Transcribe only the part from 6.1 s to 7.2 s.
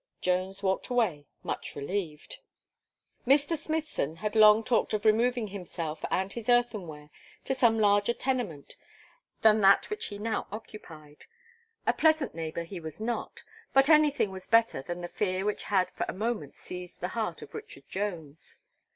his earthenware